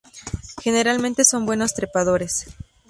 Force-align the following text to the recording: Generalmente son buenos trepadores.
Generalmente 0.59 1.23
son 1.23 1.45
buenos 1.45 1.75
trepadores. 1.75 2.47